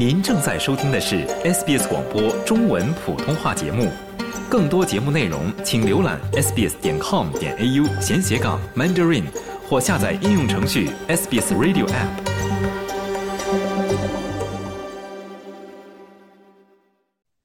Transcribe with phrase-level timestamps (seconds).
[0.00, 3.92] 您正在收听的是 SBS 广播中文普通话节目，
[4.48, 9.24] 更多节目内容请浏览 sbs 点 com 点 au 闲斜杠 mandarin
[9.68, 12.29] 或下载应用程序 SBS Radio App。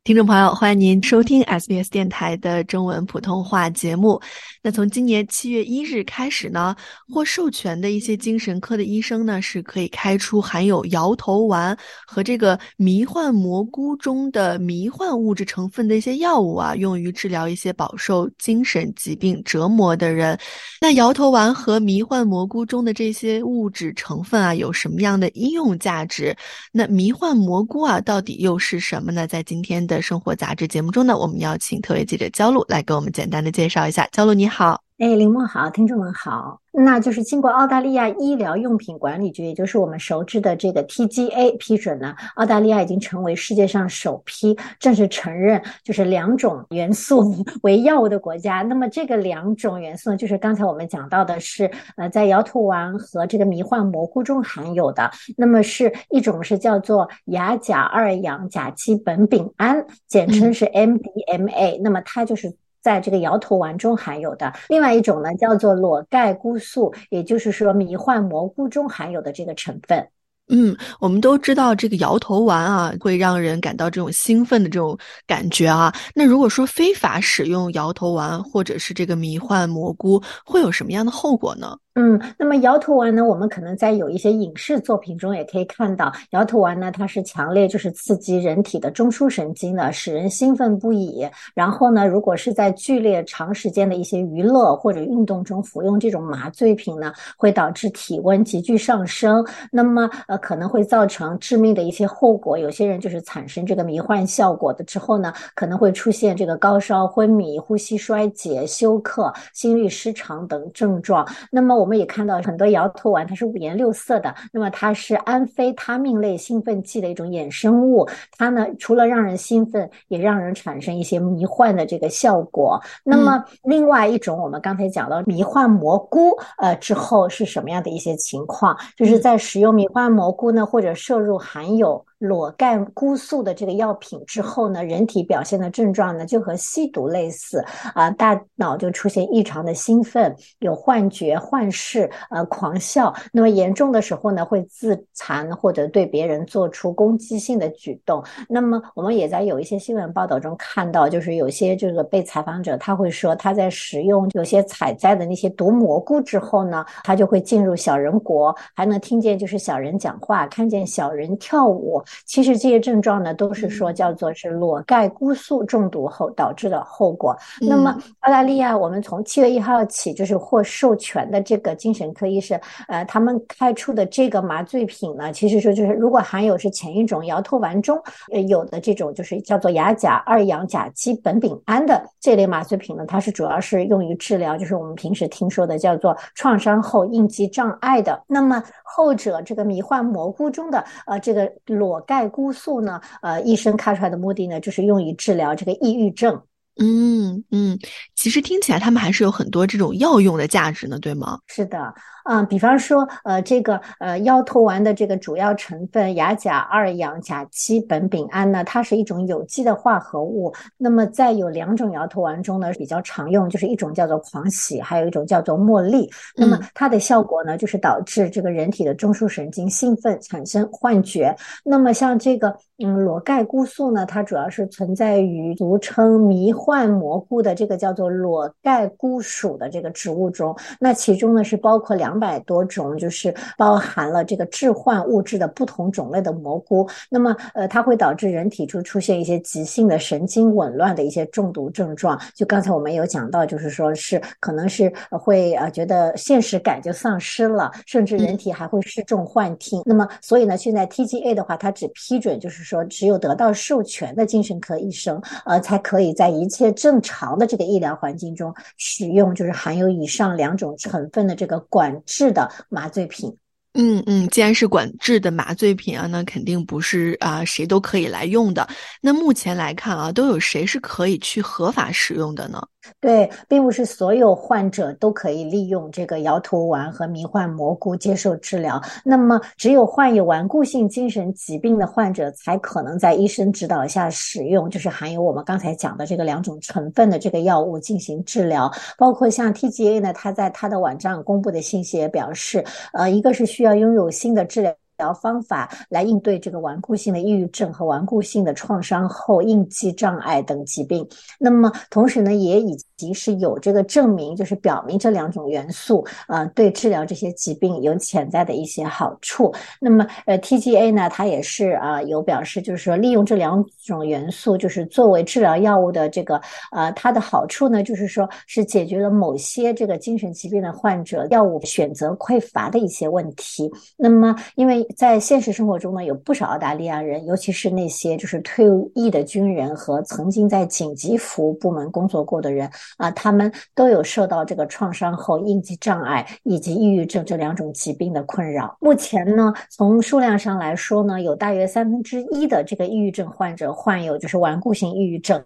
[0.06, 4.22] 听众朋友，欢迎您收听 SBS 电台的中文普通话节目。
[4.62, 6.76] 那从今年七月一日开始呢，
[7.12, 20.38] 获授权的一些精神科的医生呢，是可以开出含有摇头丸和这个迷幻蘑菇中的迷幻物质成分的一些药物啊，用于治疗一些饱受精神疾病折磨的人。
[20.80, 26.38] 那摇头丸和迷幻蘑菇中的这些物质成分啊，有什么样的应用价值？
[26.72, 29.26] 那迷幻蘑菇啊，到底又是什么呢？
[29.26, 34.08] 在今天的生活杂志节目中呢，我们邀请特约记者焦露来给我们简单的介绍一下。
[34.12, 36.62] 焦露你好，哎，林梦好，听众们好。
[36.72, 48.62] 那就是经过澳大利亚医疗用品管理局，也就是我们熟知的这个 TGA 批准呢，澳大利亚已经成为世界上首批正式承认就是两种元素为药物的国家。
[48.62, 55.12] 那么这个两种元素呢，就是刚才我们讲到的是呃，在摇头丸和这个迷幻蘑菇中含有的。
[55.36, 61.82] 那么是一种是叫做亚甲二氧甲基苯丙胺，简称是 MDMA。
[61.84, 62.56] 那么它就是。
[62.86, 70.08] 在这个摇头丸中含有的另外一种呢，叫做裸盖菇素，也就是说迷幻蘑菇中含有的这个成分。
[70.50, 75.92] 嗯，我们都知道这个摇头丸啊，会让人感到这种兴奋的这种感觉啊。
[76.14, 81.76] 那如果说非法使用摇头丸或者是这个迷幻蘑菇，会有什么样的后果呢？
[81.98, 83.24] 嗯，那么摇头丸呢？
[83.24, 91.26] 我们可能在有一些影视作品中也可以看到，摇头丸呢，它是强烈就是刺激人体的中枢神经的，使人兴奋不已。
[91.54, 102.58] 然后呢，如果是在剧烈长时间的一些娱乐或者运动中服用这种麻醉品呢，会导致体温急剧上升，那么呃可能会造成致命的一些后果。
[102.58, 111.26] 有些人就是产生这个迷幻效果的之后呢，可能会出现这个高烧、昏迷、呼吸衰竭、休克、心律失常等症状。
[111.50, 111.85] 那么我。
[111.86, 114.34] 我们也看到很多摇头丸，它是五颜六色的。
[114.52, 122.82] 那么它是安非他命类兴奋剂的一种衍生物，它呢除了让人兴奋，也让人产生一些迷幻的这个效果。
[123.04, 128.76] 那么另外一种，我们刚才讲到迷幻蘑菇，呃之后是什么样的一些情况？
[128.98, 132.04] 就是在使用迷幻蘑菇呢，或者摄入含有。
[132.28, 137.64] 裸盖菇素的这个药品之后呢，人体表现的症状呢就和吸毒类似
[137.94, 143.14] 啊，大脑就出现异常的兴奋，有幻觉、幻视，呃，狂笑。
[143.32, 148.24] 那么严重的时候呢，会自残或者对别人做出攻击性的举动。
[148.50, 162.04] 那么我们也在有一些新闻报道中看到，就是有些这个被采访者他会说，他在食用有些采摘的那些毒蘑菇之后呢，他就会进入小人国，还能听见就是小人讲话，看见小人跳舞。
[162.26, 167.36] 其实这些症状呢，都是说叫做是裸盖菇素中毒后导致的后果。
[167.62, 178.02] 那么澳大利亚，我们从七月一号起，就是获授权的这个精神科医生，呃，他们开出的这个麻醉品呢，其实说就是如果含有是前一种摇头丸中
[178.32, 188.22] 呃有的这种就是叫做亚甲二氧甲基苯丙胺的这类麻醉品呢，它是主要是用于治疗就是我们平时听说的叫做创伤后应激障碍的。
[188.28, 193.00] 那么后者这个迷幻蘑菇中的呃这个裸裸盖菇素呢？
[193.22, 196.42] 呃，医生开出来的目的呢，就是用于治疗这个抑郁症。
[196.78, 197.80] 嗯嗯，
[198.16, 201.40] 其实听起来他们还是有很多这种药用的价值呢，对吗？
[201.48, 201.94] 是的。
[202.26, 210.52] 啊，比方说，呃，这个呃摇头丸的这个主要成分亚甲二氧甲基苯丙胺呢，它是一种有机的化合物。
[210.76, 216.10] 那么在有两种摇头丸中呢，比较常用，就是一种叫做狂喜，还有一种叫做茉莉。
[216.36, 221.36] 那么它的效果呢，就是导致这个人体的中枢神经兴奋，产生幻觉。
[221.64, 230.58] 那么像这个嗯裸盖菇素呢，它主要是存在于俗称迷幻蘑菇的这个叫做裸盖菇属的这个植物中。
[230.80, 232.15] 那其中呢是包括两。
[232.16, 236.88] 两百多种，就是包含了这个致幻物质的不同种类的蘑菇。
[237.10, 242.18] 那么，呃，它会导致人体就出现一些急性的神经紊乱的一些中毒症状。
[242.34, 249.82] 就刚才我们有讲到，就是说是可能是会呃觉得现实感就丧失了，甚至人体还会失重幻听。
[249.86, 261.94] 那么，所以呢，现在 TGA 的话，它只批准就是说只有得到授权的精神科医生，呃，才可以在一切正常的这个医疗环境中使用，就是含有以上两种成分的这个管。
[262.06, 263.38] 制的麻醉品。
[263.76, 268.68] 嗯嗯，既然是管制的麻醉品啊，那肯定不是啊谁都可以来用的。
[269.02, 272.62] 那目前来看啊，都有谁是可以去合法使用的呢？
[273.02, 278.80] 对，并不是所有患者都可以利用这个摇头丸和迷幻蘑菇接受治疗。
[279.04, 288.72] 那么，只有患有顽固性精神疾病的患者才可能在医生指导下使用，就是含有我们刚才讲的这个两种成分的这个药物进行治疗。
[289.00, 292.64] 包括像 TGA 呢，它在它的网站公布的信息也表示，
[292.94, 294.85] 呃，一个是需要拥有新的治疗。
[294.98, 301.08] 疗方法来应对这个顽固性的抑郁症和顽固性的创伤后应激障碍等疾病。
[301.40, 309.54] 那么，同时呢，也已经是有这个证明，就是表明这两种元素，呃，对治疗这些疾病有潜在的一些好处。
[309.80, 316.40] 那么，呃，TGA 呢，它也是啊，有表示，就是说利用这两种元素，就是作为治疗药物的这个，
[316.72, 323.72] 呃，它的好处呢，就是说是解决了某些这个精神疾病的患者药物选择匮乏的一些问题。
[323.98, 338.78] 那么，因为在现实生活中呢，有不少澳大利亚人，尤其是那些就是退役的军人和曾经在紧急服务部门工作过的人啊，他们都有受到这个创伤后应激障碍以及抑郁症这两种疾病的困扰。
[338.80, 345.44] 目前呢，从数量上来说呢，有大约三分之一的这个抑郁症患者患有就是顽固性抑郁症，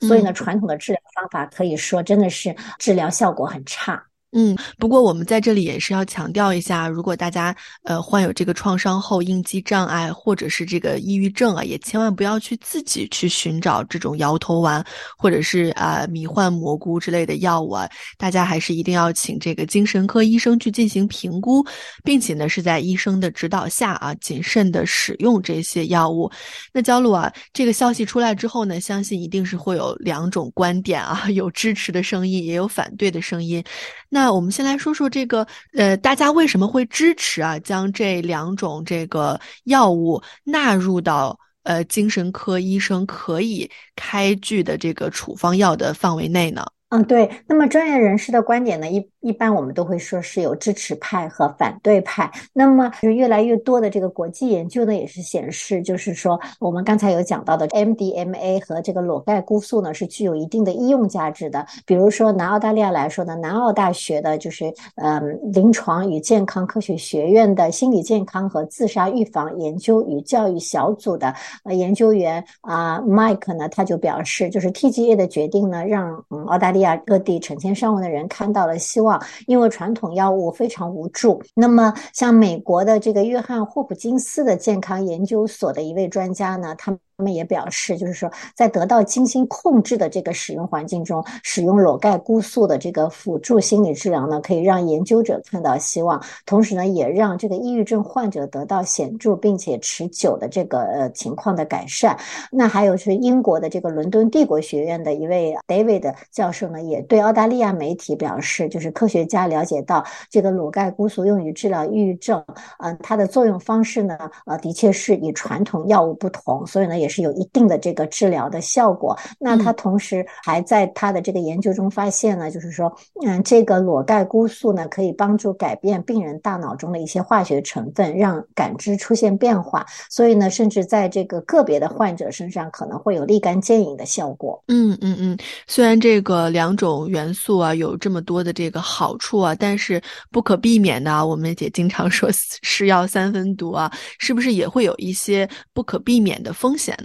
[0.00, 4.02] 所以呢，传统的治疗方法可以说真的是治疗效果很差。
[4.32, 14.84] 嗯，不过我们在这里也是要强调一下，如果大家呃患有这个创伤后应激障碍或者是这个抑郁症啊，也千万不要去自己去寻找这种摇头丸
[15.16, 17.88] 或者是啊迷幻蘑菇之类的药物啊，
[18.18, 21.64] 大家还是一定要请这个精神科医生去进行评估，
[22.04, 26.30] 并且呢是在医生的指导下啊谨慎的使用这些药物。
[26.70, 33.64] 那焦露啊，这个消息出来之后呢，相信一定是会有两种观点啊，有支持的声音，也有反对的声音。
[34.08, 46.64] 那我们先来说说这个，呃，大家为什么会支持啊，将这两种这个药物纳入到呃精神科医生可以开具的这个处方药的范围内呢？
[46.90, 47.28] 嗯，对。
[47.46, 49.08] 那么专业人士的观点呢，一。
[49.20, 52.30] 一般我们都会说是有支持派和反对派。
[52.52, 61.66] 那么，就越来越多的这个国际研究呢，也是显示，就是说我们刚才有讲到的 MDMA 和这个裸盖菇素呢，是具有一定的医用价值的。
[61.84, 71.34] 比如说，南澳大利亚来说呢，南澳大学的就是嗯临床与健康科学学院的心理健康和自杀预防研究与教育小组的
[71.64, 79.20] 呃研究员啊，Mike 呢，他就表示，就是 TGA 的决定呢，让嗯澳大利各地成千上万的人看到了希望。
[79.46, 86.98] 因为传统药物非常无助，那么像美国的这个约翰霍普金斯的健康研究所的一位专家呢，他。
[87.18, 102.16] 他们也表示，就是说，在得到精心控制的这个使用环境中，使用裸盖菇素的这个辅助心理治疗呢，可以让研究者看到希望，同时呢，也让这个抑郁症患者得到显著并且持久的这个呃情况的改善。
[102.52, 112.44] 那还有是英国的这个伦敦帝国学院的一位 David 教授呢，也对澳大利亚媒体表示，就是科学家了解到这个裸盖菇素用于治疗抑郁症，
[112.78, 114.16] 嗯，它的作用方式呢，
[114.46, 117.07] 呃，的确是与传统药物不同，所以呢，也。
[117.08, 119.16] 是有一定的这个治疗的效果。
[119.38, 122.92] 那他同时还在他的这个研究中发现呢，就是说，
[123.24, 129.86] 嗯，这个裸盖菇素呢，可以帮助改变病人大脑中的一些化学成分，让感知出现变化。
[130.10, 134.62] 所以呢，甚至在这个个别的患者身上，可能会有立竿见影的效果。
[134.68, 135.38] 嗯嗯嗯。
[135.66, 142.28] 虽然这个两种元素啊有这么多的这个好处啊，但是不可避免的啊，我们也经常说
[142.62, 146.97] 是药三分毒啊，是不是也会有一些不可避免的风险？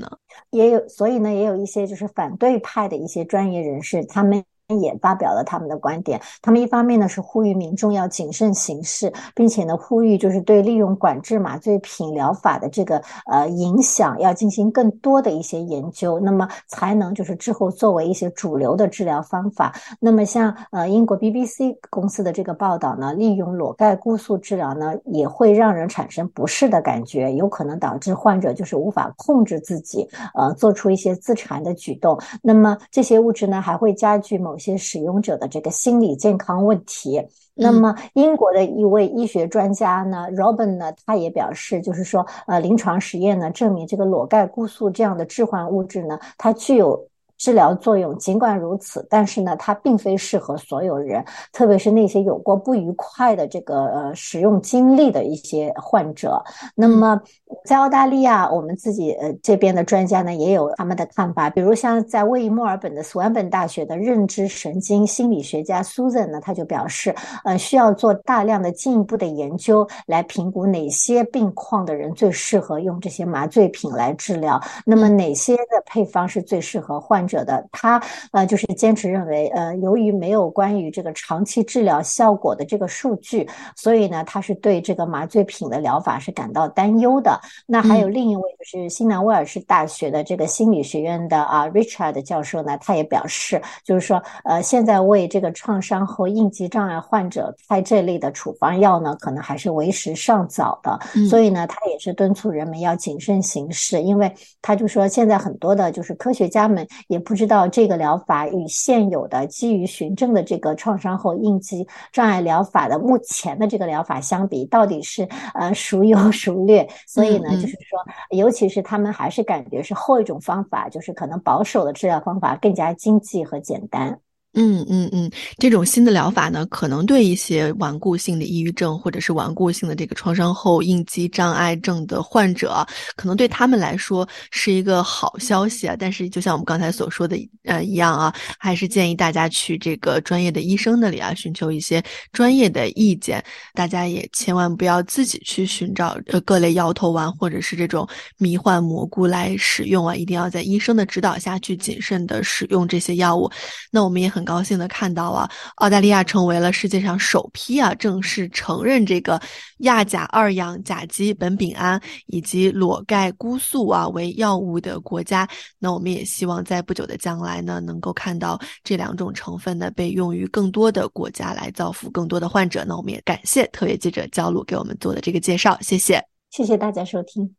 [0.51, 4.43] 也有，所以呢，也有一些就是反对派的一些专业人士，他们。
[4.79, 6.19] 也发表了他们的观点。
[6.41, 19.75] 他们一方面呢是呼吁民众要谨慎行事，并且呢呼吁就是对利用管制麻醉品疗法的这个呃影响要进行更多的一些研究，那么才能就是之后作为一些主流的治疗方法。
[19.99, 32.17] 那么像呃英国 BBC 公司的这个报道呢，利用裸盖菇素治疗呢也会让人产生不适的感觉，有可能导致患者就是无法控制自己，呃做出一些自残的举动。
[32.41, 34.53] 那么这些物质呢还会加剧某。
[34.63, 37.21] 些使用者的这个心理健康问题。
[37.55, 47.07] 那么，英国的一位医学专家呢，Robin 呢，他也表示，就是说，呃，临床实验呢证明，这个裸盖菇素这样的致幻物质呢，它具有。
[47.37, 56.41] 治疗作用尽管如此，但是呢，它并非适合所有人，特别是那些有过不愉快的这个呃使用经历的一些患者。
[56.75, 57.19] 那么
[57.65, 67.13] 在澳大利亚，我们自己呃这边的专家呢也有他们的看法，比如像在位于墨尔本的斯万本大学的认知神经心理学家 Susan 呢，他就表示，
[67.43, 77.65] 呃，需要做大量的进一步的研究来评估哪些病况的人最适合用这些麻醉品来治疗，那么哪些的配方是最适合患者的？
[77.71, 83.47] 他呃就是坚持认为，呃，由于没有关于这个长期治疗效果的这个数据，
[83.77, 87.39] 所以呢，他是对这个麻醉品的疗法是感到担忧的。
[87.65, 100.99] 那还有另一位就是新南威尔士大学的这个心理学院的啊 Richard 教授呢，他也表示，就是说，呃，现在为这个创伤后应激障碍患者开这类的处方药呢，可能还是为时尚早的。
[101.29, 116.89] 所以呢，他也是敦促人们要谨慎行事，因为他就说，现在很多的就是科学家们也不知道这个疗法与现有的基于循证的这个创伤后应激障碍疗法的目前的这个疗法相比，到底是呃孰优 孰劣。
[117.07, 117.99] 所以呢，就是说，
[118.31, 124.19] 尤其是他们还是感觉是后一种方法，就是可能保守的治疗方法更加经济和简单。
[124.55, 135.95] 嗯嗯嗯，这种新的疗法呢，可能对一些顽固性的抑郁症或者是顽固性的这个创伤后应激障碍症的患者，可能对他们来说是一个好消息啊。
[135.97, 143.43] 但是，就像我们刚才所说的呃一样啊，还是建议大家去这个专业的医生那里啊，寻求一些专业的意见。
[143.73, 148.07] 大家也千万不要自己去寻找呃各类摇头丸或者是这种
[148.37, 153.49] 迷幻蘑菇来使用啊，一定要在医生的指导下去谨慎的使用这些药物。
[153.89, 154.53] 那我们也很很。
[154.53, 159.41] 高兴的看到啊，澳大利亚成为了世界上首批啊正式承认这个
[159.79, 165.47] 亚甲二氧甲基苯丙胺以及裸盖菇素啊为药物的国家。
[165.79, 172.85] 那我们也希望在不久的将来呢，能够看到这两种成分呢被用于更多的国家，来造福更多的患者。
[172.87, 177.55] 那我们也感谢特约记者焦露给我们做的这个介绍，谢谢，谢谢大家收听。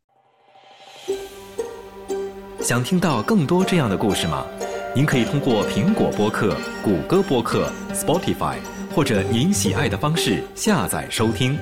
[2.61, 4.45] 想听到更多这样的故事吗？
[4.95, 8.55] 您可以通过苹果播客、谷歌播客、Spotify，
[8.95, 11.59] 或者您喜爱的方式下载收听。